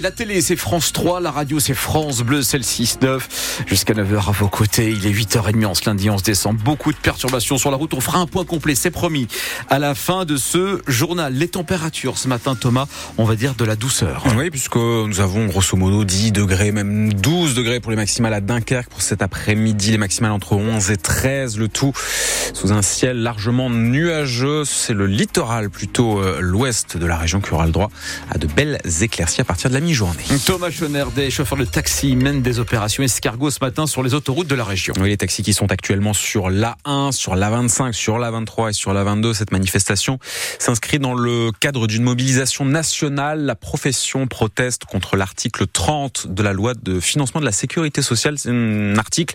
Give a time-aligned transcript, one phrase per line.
[0.00, 1.20] La télé, c'est France 3.
[1.20, 3.20] La radio, c'est France Bleu, c'est le 6-9.
[3.66, 4.90] Jusqu'à 9h à vos côtés.
[4.90, 6.62] Il est 8h30 en ce lundi 11 décembre.
[6.62, 7.92] Beaucoup de perturbations sur la route.
[7.92, 9.28] On fera un point complet, c'est promis.
[9.68, 12.86] À la fin de ce journal, les températures ce matin, Thomas,
[13.18, 14.24] on va dire de la douceur.
[14.36, 18.40] Oui, puisque nous avons grosso modo 10 degrés, même 12 degrés pour les maximales à
[18.40, 19.90] Dunkerque pour cet après-midi.
[19.90, 21.58] Les maximales entre 11 et 13.
[21.58, 21.92] Le tout
[22.54, 24.64] sous un ciel largement nuageux.
[24.64, 27.90] C'est le littoral, plutôt euh, l'ouest de la région qui aura le droit
[28.30, 30.22] à de belles éclaircies à partir de la mi-journée.
[30.46, 30.70] Thomas
[31.14, 34.64] des chauffeurs de taxi, mène des opérations escargot ce matin sur les autoroutes de la
[34.64, 34.94] région.
[35.00, 39.34] Oui, les taxis qui sont actuellement sur l'A1, sur l'A25, sur l'A23 et sur l'A22.
[39.34, 40.18] Cette manifestation
[40.58, 43.44] s'inscrit dans le cadre d'une mobilisation nationale.
[43.44, 48.38] La profession proteste contre l'article 30 de la loi de financement de la sécurité sociale.
[48.38, 49.34] C'est un article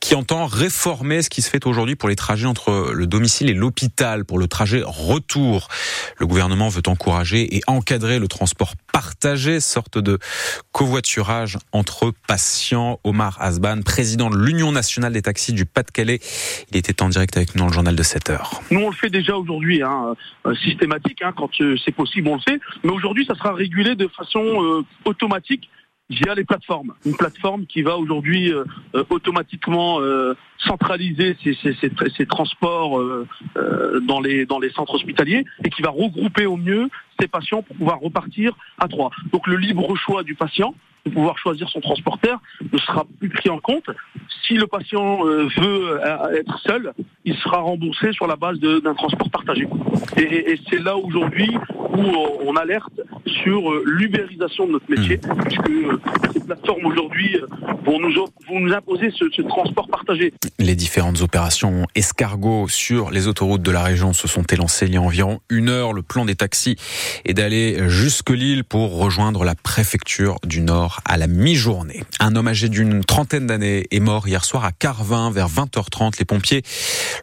[0.00, 3.54] qui entend réformer ce qui se fait aujourd'hui pour les trajets entre le domicile et
[3.54, 5.68] l'hôpital, pour le trajet retour.
[6.18, 10.18] Le gouvernement veut encourager et encadrer le transport partagé, sorte de
[10.72, 12.98] covoiturage entre patients.
[13.04, 16.18] Omar Asban, président de l'Union nationale des taxis du Pas-de-Calais,
[16.70, 18.62] il était en direct avec nous dans le journal de 7 heures.
[18.70, 20.14] Nous, on le fait déjà aujourd'hui, hein,
[20.46, 22.58] euh, systématique, hein, quand euh, c'est possible, on le fait.
[22.84, 25.68] Mais aujourd'hui, ça sera régulé de façon euh, automatique
[26.08, 26.94] via les plateformes.
[27.04, 33.00] Une plateforme qui va aujourd'hui euh, euh, automatiquement euh, centraliser ces, transports
[34.02, 37.76] dans, les, dans les centres hospitaliers et qui va regrouper au mieux ces patients pour
[37.76, 39.10] pouvoir repartir à trois.
[39.32, 42.40] Donc le libre choix du patient de pouvoir choisir son transporteur
[42.72, 43.88] ne sera plus pris en compte.
[44.44, 46.00] Si le patient veut
[46.34, 46.92] être seul,
[47.24, 49.68] il sera remboursé sur la base d'un transport partagé.
[50.16, 52.02] Et, et c'est là aujourd'hui où
[52.44, 56.00] on alerte sur euh, l'ubérisation de notre métier, puisque euh,
[56.32, 57.46] ces plateformes aujourd'hui euh,
[57.84, 58.12] vont nous,
[58.48, 60.32] vont nous imposer ce, transport partagé.
[60.58, 64.96] Les différentes opérations escargots sur les autoroutes de la région se sont élancées il y
[64.96, 65.92] a environ une heure.
[65.92, 66.76] Le plan des taxis
[67.24, 72.04] est d'aller jusque Lille pour rejoindre la préfecture du Nord à la mi-journée.
[72.20, 76.18] Un homme âgé d'une trentaine d'années est mort hier soir à Carvin vers 20h30.
[76.18, 76.62] Les pompiers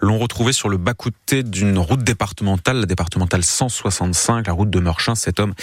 [0.00, 5.14] l'ont retrouvé sur le bas-côté d'une route départementale, la départementale 165, la route de Meurchin.
[5.14, 5.54] Cet homme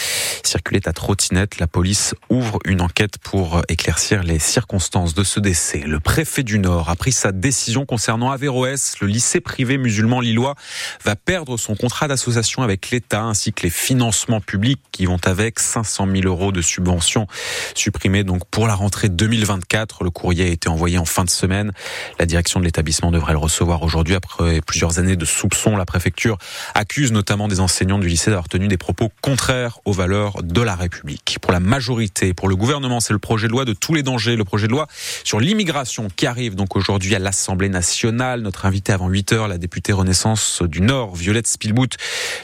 [0.44, 1.60] circulait à trottinette.
[1.60, 5.80] La police ouvre une enquête pour éclaircir les circonstances de ce décès.
[5.86, 8.96] Le préfet du Nord a pris sa décision concernant Averroès.
[9.02, 10.56] Le lycée privé musulman lillois
[11.04, 15.60] va perdre son contrat d'association avec l'État ainsi que les financements publics qui vont avec
[15.60, 17.28] 500 000 euros de subventions
[17.76, 20.04] supprimées donc pour la rentrée 2024.
[20.04, 21.72] Le courrier a été envoyé en fin de semaine.
[22.20, 25.76] La direction de l'établissement devrait le recevoir aujourd'hui après plusieurs années de soupçons.
[25.76, 26.38] La préfecture
[26.76, 30.76] accuse notamment des enseignants du lycée d'avoir tenu des propos contraires aux valeurs de la
[30.76, 31.38] République.
[31.42, 34.36] Pour la majorité, pour le gouvernement, c'est le projet de loi de tous les dangers,
[34.36, 34.88] le projet de loi
[35.24, 38.42] sur l'immigration qui arrive donc aujourd'hui à l'Assemblée nationale.
[38.42, 41.90] Notre invité avant 8 heures, la députée Renaissance du Nord, Violette Spielbout,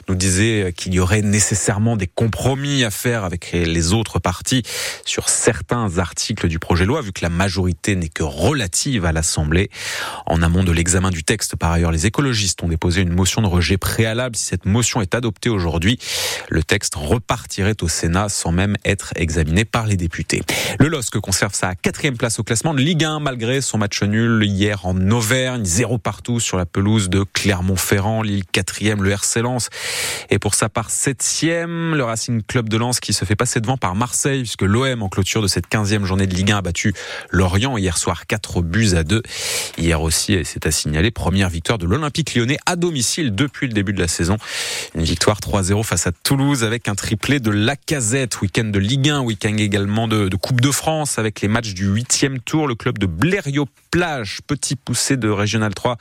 [0.08, 4.64] nous disait qu'il y aurait nécessairement des compromis à faire avec les autres partis
[5.06, 9.12] sur certains articles du projet de loi, vu que la majorité n'est que relative à
[9.12, 9.70] l'Assemblée.
[10.26, 13.48] En amont de l'examen du texte, par ailleurs, les écologistes ont déposé une motion de
[13.48, 14.36] rejet préalable.
[14.36, 16.00] Si cette motion est adoptée aujourd'hui,
[16.50, 20.42] le texte repartirait au Sénat sans même être examiné par les députés.
[20.88, 24.86] LOSC conserve sa quatrième place au classement de Ligue 1 malgré son match nul hier
[24.86, 29.70] en Auvergne, zéro partout sur la pelouse de Clermont-Ferrand, Lille quatrième, le RC Lens
[30.30, 33.78] et pour sa part septième, le Racing Club de Lens qui se fait passer devant
[33.78, 36.94] par Marseille puisque l'OM en clôture de cette quinzième journée de Ligue 1 a battu
[37.32, 39.24] Lorient hier soir 4 buts à 2.
[39.78, 43.94] Hier aussi, c'est à signaler, première victoire de l'Olympique lyonnais à domicile depuis le début
[43.94, 44.38] de la saison.
[44.94, 49.10] Une victoire 3-0 face à Toulouse avec un triplé de la Casette, week-end de Ligue
[49.10, 52.68] 1, week-end également de, de, Coupe de France avec les matchs du huitième tour.
[52.68, 53.06] Le club de
[53.96, 55.96] Blériot-Plage, petit poussé de Régional 3,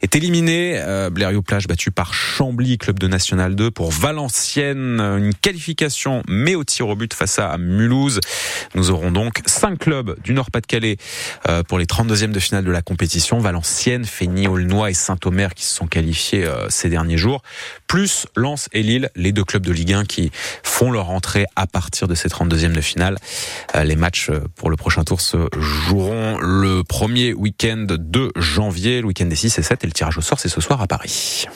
[0.00, 0.78] est éliminé.
[0.78, 5.00] Euh, Blériot-Plage battu par Chambly, club de National 2 pour Valenciennes.
[5.00, 8.20] Une qualification, mais au tir au but face à Mulhouse.
[8.74, 10.96] Nous aurons donc cinq clubs du Nord-Pas-de-Calais
[11.46, 13.38] euh, pour les 32e de finale de la compétition.
[13.38, 17.42] Valenciennes, Fény, Aulnois et Saint-Omer qui se sont qualifiés euh, ces derniers jours.
[17.86, 20.30] Plus Lens et Lille, les deux clubs de Ligue 1 qui
[20.62, 23.18] font leur entrée à partir de ces 32e de finale.
[23.74, 29.06] Euh, les matchs pour le prochain tour se joueront le premier week-end de janvier, le
[29.06, 31.46] week-end des 6 et 7 et le tirage au sort c'est ce soir à Paris.